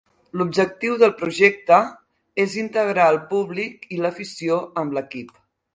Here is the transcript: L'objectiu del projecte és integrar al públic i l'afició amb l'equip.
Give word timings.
L'objectiu 0.39 0.95
del 1.03 1.13
projecte 1.19 1.77
és 2.47 2.57
integrar 2.63 3.07
al 3.13 3.23
públic 3.35 3.89
i 3.99 4.03
l'afició 4.05 4.63
amb 4.85 4.99
l'equip. 4.99 5.37